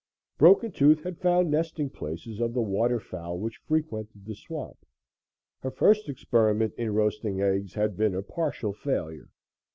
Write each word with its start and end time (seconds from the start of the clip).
Broken 0.39 0.71
Tooth 0.71 1.03
had 1.03 1.19
found 1.19 1.51
nesting 1.51 1.91
places 1.91 2.39
of 2.41 2.55
the 2.55 2.61
waterfowl 2.63 3.37
which 3.37 3.61
frequented 3.67 4.25
the 4.25 4.33
swamp. 4.33 4.83
Her 5.59 5.69
first 5.69 6.09
experiment 6.09 6.73
in 6.75 6.95
roasting 6.95 7.39
eggs 7.39 7.75
had 7.75 7.95
been 7.97 8.15
a 8.15 8.23
partial 8.23 8.73
failure. 8.73 9.29